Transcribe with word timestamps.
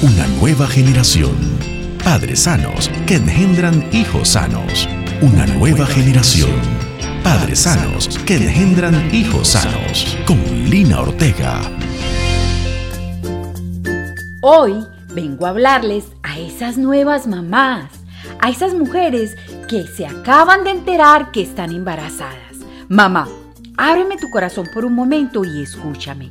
una 0.00 0.28
nueva 0.40 0.68
generación. 0.68 1.34
Padres 2.04 2.42
sanos 2.42 2.88
que 3.04 3.16
engendran 3.16 3.84
hijos 3.92 4.28
sanos. 4.28 4.88
Una 5.20 5.44
nueva 5.46 5.86
generación. 5.86 6.52
Padres 7.24 7.60
sanos 7.60 8.16
que 8.24 8.36
engendran 8.36 9.12
hijos 9.12 9.48
sanos. 9.48 10.16
Con 10.24 10.38
Lina 10.70 11.00
Ortega. 11.00 11.60
Hoy 14.40 14.86
vengo 15.14 15.46
a 15.46 15.50
hablarles 15.50 16.04
a 16.22 16.38
esas 16.38 16.78
nuevas 16.78 17.26
mamás, 17.26 17.90
a 18.38 18.50
esas 18.50 18.74
mujeres 18.74 19.34
que 19.68 19.84
se 19.84 20.06
acaban 20.06 20.62
de 20.62 20.70
enterar 20.70 21.32
que 21.32 21.42
están 21.42 21.72
embarazadas. 21.72 22.54
Mamá, 22.88 23.28
ábreme 23.76 24.16
tu 24.16 24.30
corazón 24.30 24.68
por 24.72 24.84
un 24.84 24.94
momento 24.94 25.44
y 25.44 25.62
escúchame. 25.62 26.30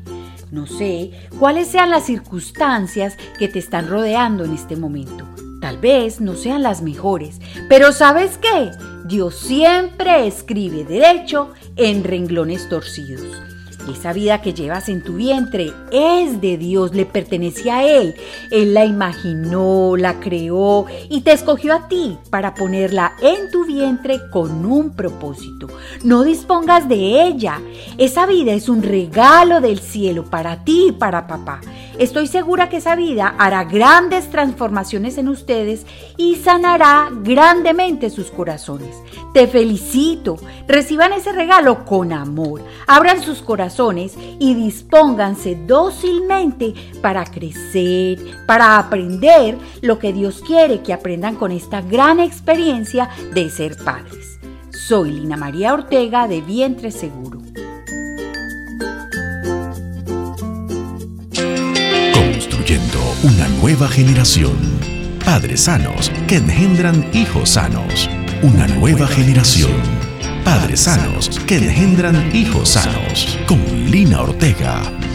No 0.51 0.65
sé 0.65 1.11
cuáles 1.39 1.67
sean 1.67 1.89
las 1.89 2.05
circunstancias 2.05 3.17
que 3.37 3.47
te 3.47 3.59
están 3.59 3.87
rodeando 3.87 4.45
en 4.45 4.53
este 4.53 4.75
momento. 4.75 5.25
Tal 5.61 5.77
vez 5.77 6.21
no 6.21 6.35
sean 6.35 6.63
las 6.63 6.81
mejores, 6.81 7.41
pero 7.67 7.91
¿sabes 7.91 8.37
qué? 8.37 8.71
Dios 9.05 9.35
siempre 9.35 10.27
escribe 10.27 10.83
derecho 10.83 11.51
en 11.75 12.03
renglones 12.03 12.69
torcidos. 12.69 13.56
Esa 13.89 14.13
vida 14.13 14.41
que 14.41 14.53
llevas 14.53 14.89
en 14.89 15.01
tu 15.01 15.13
vientre 15.13 15.71
es 15.91 16.41
de 16.41 16.57
Dios, 16.57 16.93
le 16.93 17.05
pertenece 17.05 17.71
a 17.71 17.85
Él. 17.85 18.15
Él 18.51 18.73
la 18.73 18.85
imaginó, 18.85 19.95
la 19.95 20.19
creó 20.19 20.85
y 21.09 21.21
te 21.21 21.31
escogió 21.31 21.73
a 21.73 21.87
ti 21.87 22.17
para 22.29 22.53
ponerla 22.53 23.13
en 23.21 23.49
tu 23.51 23.65
vientre 23.65 24.19
con 24.31 24.65
un 24.65 24.91
propósito. 24.91 25.67
No 26.03 26.23
dispongas 26.23 26.89
de 26.89 27.23
ella. 27.23 27.61
Esa 27.97 28.25
vida 28.25 28.53
es 28.53 28.69
un 28.69 28.83
regalo 28.83 29.61
del 29.61 29.79
cielo 29.79 30.25
para 30.25 30.63
ti 30.63 30.87
y 30.89 30.91
para 30.91 31.27
papá. 31.27 31.61
Estoy 31.99 32.27
segura 32.27 32.69
que 32.69 32.77
esa 32.77 32.95
vida 32.95 33.33
hará 33.39 33.63
grandes 33.63 34.29
transformaciones 34.29 35.17
en 35.17 35.29
ustedes 35.29 35.85
y 36.15 36.35
sanará 36.35 37.09
grandemente 37.11 38.11
sus 38.11 38.29
corazones. 38.29 38.95
Te 39.33 39.47
felicito. 39.47 40.37
Reciban 40.67 41.11
ese 41.13 41.31
regalo 41.31 41.85
con 41.85 42.13
amor. 42.13 42.61
Abran 42.85 43.23
sus 43.23 43.41
corazones 43.41 44.15
y 44.37 44.53
dispónganse 44.53 45.57
dócilmente 45.65 46.75
para 47.01 47.25
crecer, 47.25 48.19
para 48.45 48.77
aprender 48.77 49.57
lo 49.81 49.97
que 49.97 50.13
Dios 50.13 50.43
quiere 50.45 50.81
que 50.81 50.93
aprendan 50.93 51.35
con 51.35 51.51
esta 51.51 51.81
gran 51.81 52.19
experiencia 52.19 53.09
de 53.33 53.49
ser 53.49 53.75
padres. 53.83 54.39
Soy 54.69 55.11
Lina 55.11 55.35
María 55.35 55.73
Ortega 55.73 56.27
de 56.27 56.41
Vientre 56.41 56.91
Seguro. 56.91 57.36
Una 63.23 63.47
nueva 63.59 63.87
generación. 63.87 64.57
Padres 65.25 65.61
sanos 65.61 66.11
que 66.27 66.35
engendran 66.35 67.09
hijos 67.13 67.51
sanos. 67.51 68.09
Una 68.41 68.67
nueva 68.67 69.07
generación. 69.07 69.71
Padres 70.43 70.81
sanos 70.81 71.39
que 71.47 71.57
engendran 71.57 72.35
hijos 72.35 72.69
sanos. 72.69 73.37
Con 73.47 73.59
Lina 73.89 74.21
Ortega. 74.21 75.06